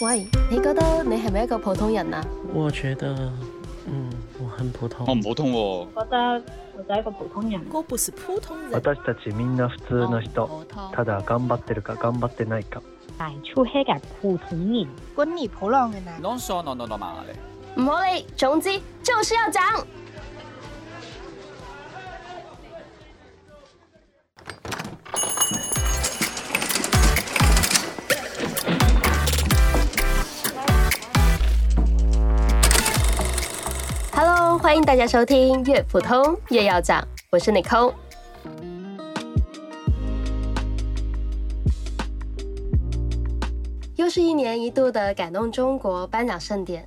[0.00, 2.24] 喂，你覺得你係咪一個普通人啊？
[2.54, 3.14] 我覺得，
[3.86, 4.10] 嗯，
[4.42, 5.06] 我很普通。
[5.06, 5.86] 我唔普通喎。
[6.04, 6.42] 覺得
[6.76, 7.60] 我就係一個普通人。
[7.72, 8.70] 我不是普通人。
[8.72, 10.48] 私たちみんな普通の人。
[10.94, 12.80] ただ頑張ってるか頑張ってないか。
[13.18, 14.86] 大出黑嘅普通人。
[15.14, 16.10] 滾你普浪嘅呢？
[16.22, 17.34] Non sono normale。
[17.76, 18.70] 唔好理，總之
[19.02, 19.84] 就是要講。
[34.75, 37.93] 欢迎大家收听《越普通越要讲》，我是 Nicole。
[43.95, 46.85] 又是一年一度的感动中国颁奖盛典。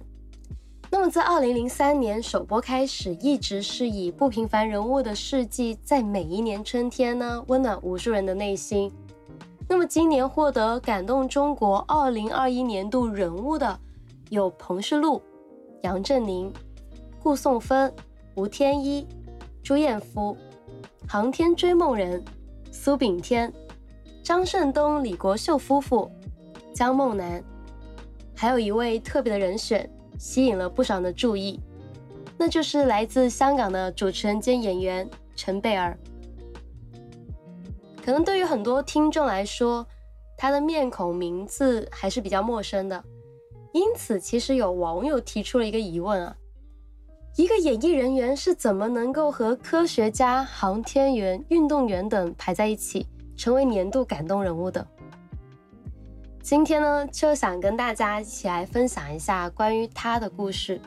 [0.90, 8.92] 那么，自二零零三年首播开始，一直是以不平凡人物的事迹，在每一年春天呢，温暖无数人的内心。
[9.66, 13.80] 那么，今年获得感动中国二零二一年度人物的
[14.28, 15.22] 有彭世路、
[15.80, 16.52] 杨振宁。
[17.28, 17.92] 顾颂芬、
[18.36, 19.06] 吴天一、
[19.62, 20.34] 朱彦夫、
[21.06, 22.24] 航天追梦人、
[22.72, 23.52] 苏炳添、
[24.24, 26.10] 張勝東、李国秀夫妇、
[26.72, 27.44] 江梦楠，
[28.34, 29.86] 还有一位特别的人选，
[30.18, 31.60] 吸引了不少的注意，
[32.38, 35.98] 那就是来自香港的主持人兼演员陈贝儿。
[38.02, 39.86] 可能对于很多听众来说，
[40.34, 43.04] 他的面孔名字还是比较陌生的，
[43.74, 46.34] 因此其实有网友提出了一个疑问啊。
[47.36, 54.84] 一个演艺人员是怎么能够和科学家、航天员、运动员等排在一起，成为年度感动人物的？
[56.42, 60.80] 今天呢，就想跟大家一起来分享一下关于他的故事。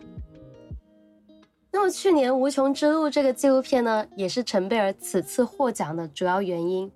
[1.71, 6.91] 那么去年《无穷之路》这个纪录片呢，也是陳貝兒此次获奖的主要原因。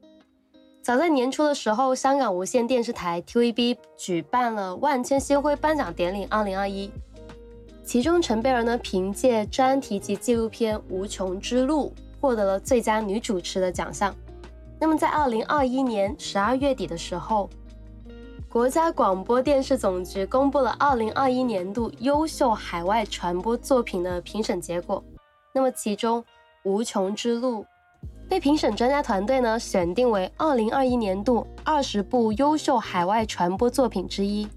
[0.82, 6.92] 早在年初的时候，香港无线电视台 TVB 举办了万千星辉颁奖典礼二零二一。
[7.86, 14.14] 其中陈贝儿呢，凭借专题及纪录片《无穷之路》获得了最佳女主持的奖项。
[14.80, 17.48] 那么在二零二一年十二月底的时候，
[18.50, 25.02] 国家广播电视总局公布了二零二一年度优秀海外传播作品的评审结果。
[25.54, 26.22] 那么其中
[26.64, 27.62] 《无穷之路》
[28.28, 34.48] 被评审专家团队呢选定为二零二一年度二十部优秀海外传播作品之一。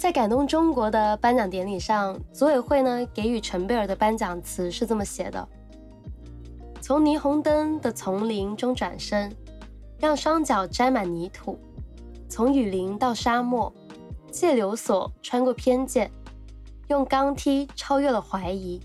[0.00, 5.46] 在感动中国的颁奖典礼上，组委会呢给予陈贝尔的颁奖词是这么写的：
[6.80, 9.30] 从霓虹灯的丛林中转身，
[9.98, 11.54] 让双脚沾满泥土；
[12.30, 13.70] 从雨林到沙漠，
[14.32, 16.10] 借流索穿过偏见，
[16.88, 18.80] 用钢梯超越了怀疑，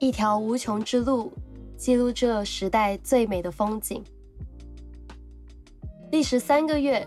[0.00, 1.32] 一条无穷之路，
[1.76, 4.02] 记录这时代最美的风景。
[6.10, 7.06] 历时三个月，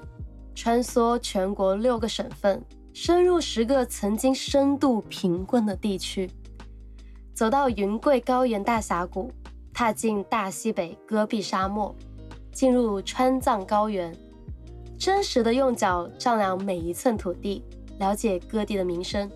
[0.55, 2.63] 穿梭全国六个省份。
[3.01, 6.29] 深入十个曾经深度贫困的地区，
[7.33, 9.31] 走到云贵高原大峡谷，
[9.73, 11.95] 踏进大西北戈壁沙漠，
[12.51, 14.13] 进入川藏高原，
[14.97, 17.63] 真实的用脚丈量每一寸土地，
[17.99, 19.31] 了解各地的民生。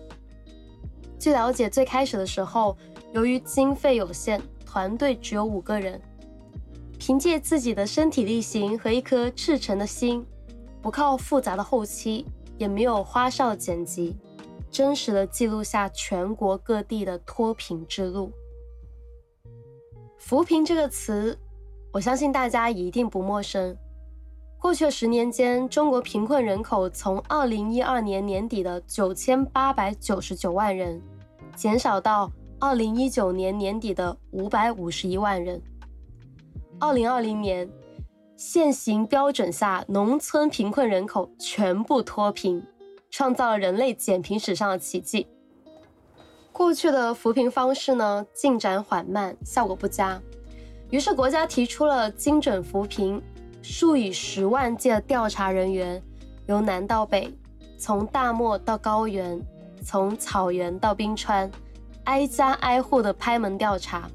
[1.18, 2.76] 据了解，最开始的时候，
[3.14, 5.98] 由于经费有限，团队只有五个人，
[6.98, 10.22] 凭借自己的身体力行和一颗赤诚的心，
[10.82, 12.26] 不靠复杂的后期。
[12.58, 14.16] 也没有花哨剪辑，
[14.70, 18.32] 真实的记录下全国各地的脱贫之路。
[20.18, 21.38] 扶贫这个词，
[21.92, 23.76] 我相信大家一定不陌生。
[24.58, 31.00] 过去十年间，中国贫困人口从二零一二年年底的九千八百九十九万人，
[31.54, 35.60] 减少到二零一九年年底的五百五十一万人。
[36.78, 37.68] 二零二零年。
[38.46, 42.62] 现行标准下，农村贫困人口全部脱贫，
[43.10, 45.26] 创造了人类减贫史上的奇迹。
[46.52, 50.20] 过去的扶贫方式呢，进展缓慢，效果不佳，
[50.90, 53.20] 于是国家提出了精准扶贫，
[53.62, 56.02] 数以十万计的调查人员，
[56.46, 57.32] 由南到北，
[57.78, 59.40] 从大漠到高原，
[59.82, 61.50] 从草原到冰川，
[62.04, 64.06] 挨家挨户的拍门调查，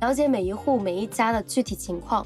[0.00, 2.24] 了解每一户每一家的具体情况。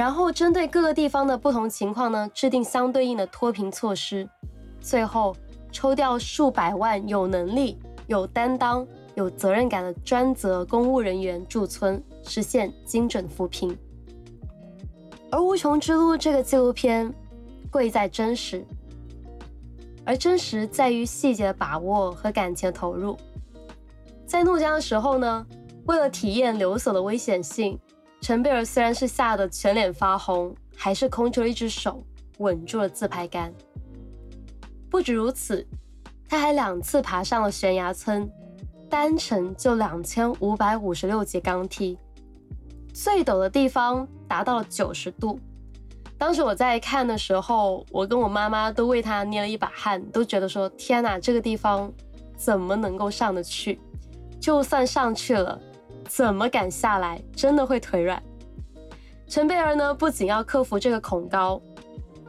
[0.00, 4.26] 然后针对各个地方的不同情况呢，制定相对应的脱贫措施，
[4.80, 5.36] 最后
[5.70, 13.76] 抽调数百万有能力、有担当、有责任感的专责公务人员驻村，实现精准扶贫。
[15.30, 17.12] 而《无穷之路》这个纪录片
[17.70, 18.64] 贵在真实，
[20.06, 23.18] 而真实在于细节的把握和感情的投入。
[24.24, 25.46] 在怒江的时候呢，
[25.84, 27.78] 为了體驗流索的危险性。
[28.20, 32.04] 陈贝尔虽然是吓得全脸发红，还是空出了一只手，
[32.38, 33.52] 稳住了自拍杆。
[34.90, 35.66] 不止如此，
[36.28, 38.30] 他还两次爬上了悬崖村，
[38.90, 41.98] 单程就两千五百五十六节钢梯，
[42.92, 45.40] 最陡的地方达到了九十度。
[46.18, 51.90] 当时我在看的时候，我跟我妈妈都为他捏了一把汗，都觉得说：天哪，这个地方
[52.36, 53.80] 怎么能够上得去？
[54.38, 55.58] 就算上去了，
[56.10, 57.22] 怎么敢下来？
[57.36, 58.20] 真的会腿软。
[59.28, 61.62] 陈贝儿呢，不仅要克服这个恐高，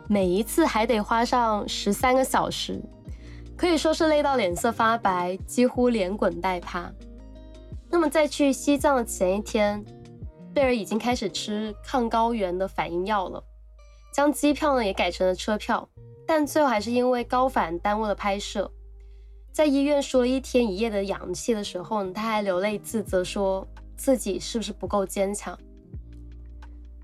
[0.07, 2.79] 每一次还得花上十三个小时，
[3.57, 6.91] 可以说是累到脸色发白，几乎连滚带爬。
[7.89, 9.83] 那么在去西藏的前一天，
[10.53, 13.43] 贝尔已经开始吃抗高原的反应药了，
[14.13, 15.89] 将机票呢也改成了车票，
[16.27, 18.71] 但最后还是因为高反耽误了拍摄。
[19.51, 23.67] 在医院输了一天一夜的氧气的时候，他还流泪自责，说
[23.97, 25.57] 自己是不是不够坚强。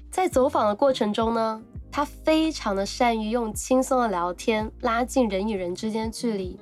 [0.10, 1.62] 在走访的过程中呢，
[1.92, 6.58] 他非常的善于用轻松的聊天拉近人与人之间距离，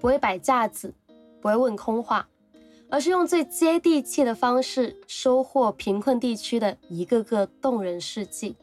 [0.00, 0.92] 不会摆架子，
[1.40, 2.26] 不会问空话，
[2.88, 8.56] 而是用最接地气的方式收获贫困地区的一个个动人事迹。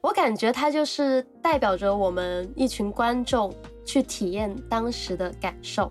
[0.00, 3.52] 我感觉他就是代表着我们一群观众
[3.90, 5.90] 去体验当时的感受，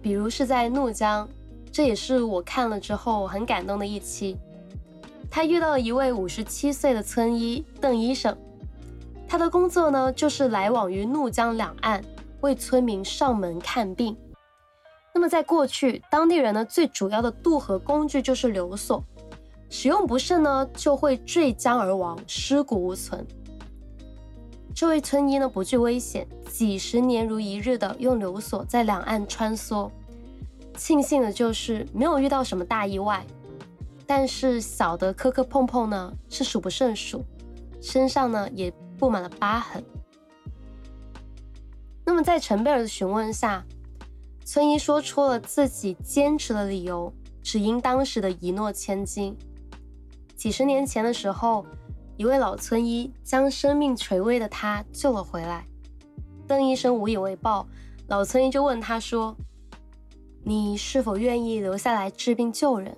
[0.00, 1.28] 比如是在怒江，
[1.70, 4.38] 这也是我看了之后很感动的一期。
[5.30, 8.34] 他遇到了一位五十七岁的村医邓医生，
[9.28, 12.02] 他的工作呢就是来往于怒江两岸，
[12.40, 14.16] 为村民上门看病。
[15.12, 19.04] 那么在过去，当地人呢最主要的渡河工具就是流索，
[19.68, 23.26] 使用不慎呢就会坠江而亡，尸骨无存。
[24.74, 29.90] 这位村医呢不惧危险，几十年如一日的用流索在两岸穿梭，
[30.76, 33.24] 庆幸的就是没有遇到什么大意外。
[34.06, 37.24] 但是小的磕磕碰碰呢是数不胜数，
[37.80, 39.82] 身上呢也布满了疤痕。
[42.04, 43.64] 那么在陈贝尔的询问下，
[44.44, 49.36] 村医说出了自己坚持的理由，只因当时的一诺千金。
[50.34, 51.64] 几十年前的时候，
[52.16, 55.66] 一位老村医将生命垂危的他救了回来。
[56.46, 57.66] 邓医生无以为报，
[58.08, 59.36] 老村医就问他说
[60.44, 62.96] ：“你是否愿意留下来治病救人？”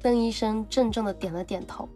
[0.00, 1.88] 邓医生郑重的点了点头。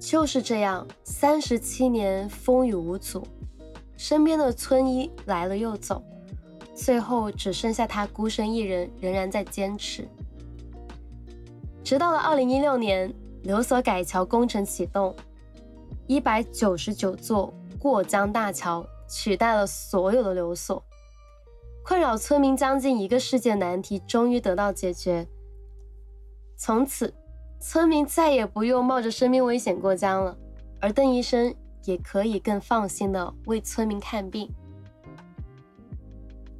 [0.00, 3.22] 就是这样，三十七年风雨无阻，
[3.96, 6.02] 身边的村医来了又走，
[6.74, 10.08] 最后只剩下他孤身一人，仍然在坚持。
[11.84, 15.14] 直到了二零一六年，留索改桥工程启动，
[16.06, 20.82] 一百九十九座过江大桥取代了所有的留索，
[21.84, 25.26] 困扰村民将近一个世纪的难题终于得到解决。
[26.56, 27.12] 从此，
[27.60, 30.36] 村民再也不用冒着生命危险过江了，
[30.80, 31.52] 而邓医生
[31.84, 34.48] 也可以更放心的为村民看病。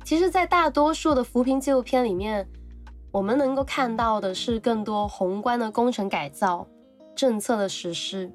[0.04, 2.48] 其实，在大多数的扶贫纪录片里面，
[3.12, 6.66] 我们能够看到的是更多宏观的工程改造、
[7.14, 8.32] 政策的实施，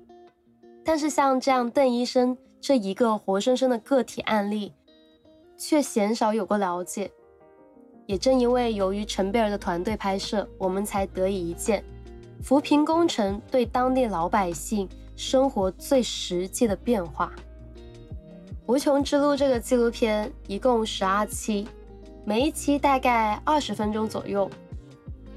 [0.85, 4.71] 但是像这样邓医生这一个活生生的个体案例，
[5.57, 7.11] 却鲜少有过了解。
[8.05, 11.83] 也正因为由于陈贝尔的团队拍摄，我们才得以一见
[12.43, 17.33] 扶贫工程对当地老百姓生活最实际的变化。
[18.67, 21.67] 《无穷之路》这个纪录片一共十二期，
[22.23, 24.49] 每一期大概二十分钟左右，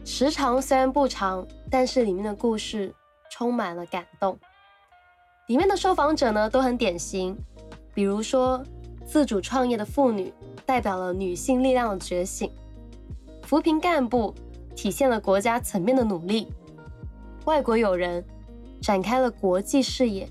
[0.05, 2.93] 时长虽然不长，但是里面的故事
[3.31, 4.39] 充满了感动。
[5.47, 7.37] 里面的受访者呢都很典型，
[7.93, 8.63] 比如说
[9.05, 10.33] 自主创业的妇女，
[10.65, 12.51] 代表了女性力量的觉醒。
[13.43, 14.35] 扶贫干部
[14.77, 16.53] 体现了国家层面的努力，
[17.45, 18.25] 外国友人
[18.81, 20.29] 展开了国际视野。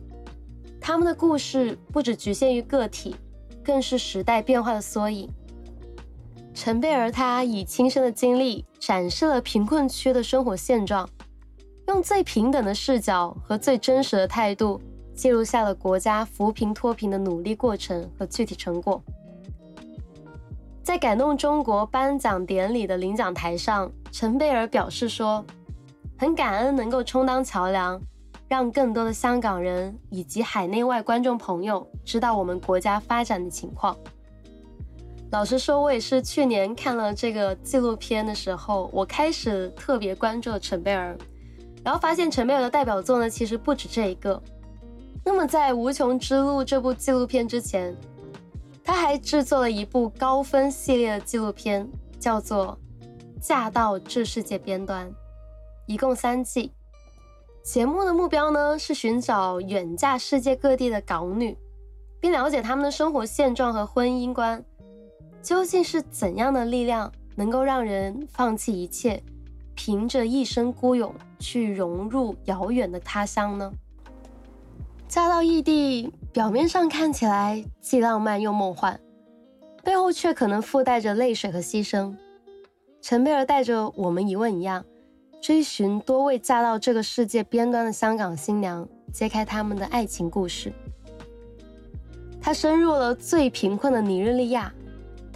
[0.80, 3.16] 他们的故事不只局限于个体，
[3.64, 5.30] 更是时代变化的缩影。
[6.62, 11.10] 陈贝尔他以亲身的经历展示了贫困区的生活现状，
[11.88, 14.82] 用最平等的视角和最真实的态度
[15.16, 19.02] 记录下了国家扶贫脱贫的努力过程和具体成果。
[20.84, 25.46] 在感动中国颁奖典礼的领奖台上，陈贝尔表示说
[26.20, 28.02] ：“很感恩能够充当桥梁，
[28.50, 33.96] 让更多的香港人以及海内外观众朋友知道我们国家发展的情况。”
[35.32, 41.16] 老实说，我也是去年看了这个纪录片的时候，我开始特别关注陈贝尔，
[41.84, 44.42] 然后发现陈贝尔的代表作呢，其实不止这一个。
[45.24, 47.96] 那么，在《无穷之路》这部纪录片之前，
[48.84, 51.88] 他还制作了一部高分系列的纪录片，
[52.20, 52.76] 叫做
[53.40, 55.08] 《嫁到这世界边端》，
[55.86, 56.72] 一共三季。
[57.62, 61.56] 节目的目标呢是寻找远嫁世界各地的港女，
[62.20, 64.66] 并了解他们的生活现状和婚姻观。
[65.42, 69.24] 究竟是怎样的力量能够让人放弃一切，
[69.74, 73.72] 凭着一身孤勇去融入遥远的他乡呢？
[75.08, 79.00] 嫁到异地，表面上看起来既浪漫又梦幻，
[79.84, 82.16] 背后却可能附带着泪水和牺牲。
[83.02, 84.84] 陈贝儿带着我们疑问一样，
[85.42, 90.74] 追寻多位嫁到这个世界边端的香港新娘，揭开他们的爱情故事。
[92.42, 94.72] 他深入了最贫困的尼日利亚。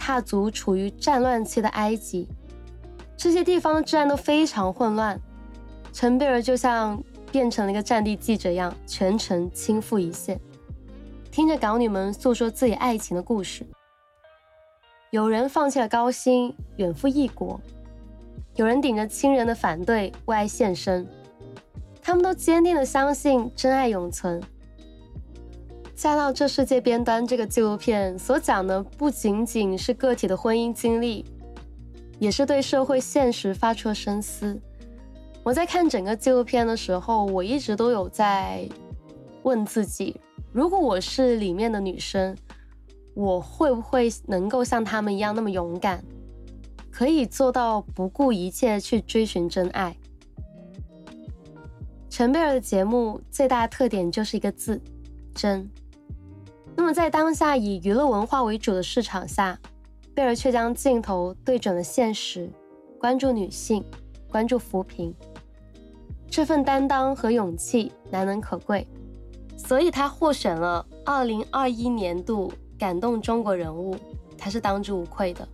[0.06, 2.28] 踏足处于战乱期的埃及，
[3.16, 5.18] 这些地方的治安都非常混乱。
[5.94, 10.38] 陈贝尔就像变成了一个战地记者一样，全程亲赴一线，
[11.30, 13.66] 听着港女们诉说自己爱情的故事。
[15.10, 17.58] 有人放弃了高薪，远赴异国；
[18.56, 21.08] 有人顶着亲人的反对为爱献身。
[22.02, 24.38] 他们都坚定地相信真爱永存。
[25.94, 31.24] 嫁到这世界边端这个纪录片所讲的不仅仅是个体的婚姻经历，
[32.18, 34.60] 也是对社会现实发出了深思。
[35.44, 38.68] 我在看整个纪录片的时候，我一直都有在
[39.44, 40.20] 问自己：
[40.52, 42.36] 如果我是里面的女生，
[43.14, 46.02] 我会不会能够像他们一样那么勇敢，
[46.90, 49.96] 可以做到不顾一切去追寻真爱？
[52.10, 54.80] 陈贝尔的节目最大的特点就是一个字：
[55.34, 55.70] 真。
[56.84, 59.58] 那么，在当下以娱乐文化为主的市场下，
[60.14, 62.50] 贝尔却将镜头对准了现实，
[63.00, 63.82] 关注女性，
[64.28, 65.14] 关注扶贫。
[66.28, 68.86] 这份担当和勇气难能可贵，
[69.56, 73.96] 所以他获选了2021年度感动中国人物，
[74.36, 75.48] 他是当之无愧的。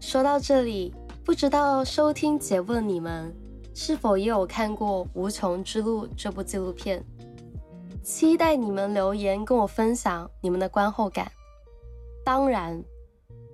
[0.00, 0.92] 说到这里，
[1.24, 3.34] 不知道收听节目的你们
[3.72, 7.02] 是否也有看过《无穷之路》这部纪录片？
[8.02, 11.30] 期待你们留言跟我分享你们的观后感。
[12.24, 12.82] 当然，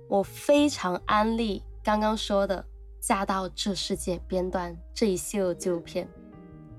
[0.07, 2.61] 我非常安利刚刚说的
[3.07, 6.07] 《嫁到这世界边端》这一系列纪录片，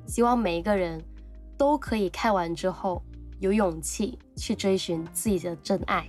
[0.06, 1.02] 希望每一个人
[1.56, 3.02] 都可以看完之后
[3.38, 6.08] 有勇气去追寻自己的真爱。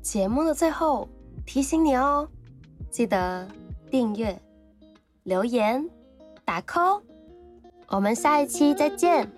[0.00, 1.08] 节目的最后
[1.46, 2.28] 提醒你哦，
[2.90, 3.46] 记得
[3.90, 4.40] 订阅、
[5.22, 5.88] 留言、
[6.44, 7.02] 打 call。
[7.88, 9.30] 我们下一期再见。